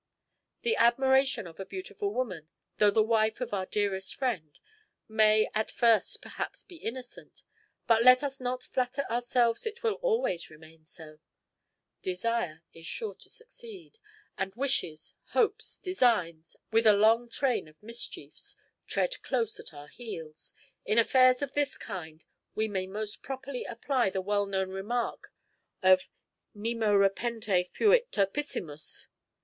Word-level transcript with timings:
The 0.63 0.75
admiration 0.77 1.45
of 1.45 1.59
a 1.59 1.63
beautiful 1.67 2.11
woman, 2.11 2.49
though 2.77 2.89
the 2.89 3.03
wife 3.03 3.39
of 3.39 3.53
our 3.53 3.67
dearest 3.67 4.15
friend, 4.15 4.57
may 5.07 5.47
at 5.53 5.69
first 5.69 6.23
perhaps 6.23 6.63
be 6.63 6.77
innocent, 6.77 7.43
but 7.85 8.01
let 8.01 8.23
us 8.23 8.39
not 8.39 8.63
flatter 8.63 9.03
ourselves 9.11 9.67
it 9.67 9.83
will 9.83 9.99
always 10.01 10.49
remain 10.49 10.87
so; 10.87 11.19
desire 12.01 12.63
is 12.73 12.87
sure 12.87 13.13
to 13.13 13.29
succeed; 13.29 13.99
and 14.39 14.55
wishes, 14.55 15.13
hopes, 15.33 15.77
designs, 15.77 16.55
with 16.71 16.87
a 16.87 16.93
long 16.93 17.29
train 17.29 17.67
of 17.67 17.75
mischiefs, 17.83 18.57
tread 18.87 19.21
close 19.21 19.59
at 19.59 19.71
our 19.71 19.87
heels. 19.87 20.55
In 20.83 20.97
affairs 20.97 21.43
of 21.43 21.53
this 21.53 21.77
kind 21.77 22.25
we 22.55 22.67
may 22.67 22.87
most 22.87 23.21
properly 23.21 23.65
apply 23.65 24.09
the 24.09 24.19
well 24.19 24.47
known 24.47 24.71
remark 24.71 25.31
of 25.83 26.09
_nemo 26.55 26.99
repente 26.99 27.65
fuit 27.65 28.11
turpissimus. 28.11 29.05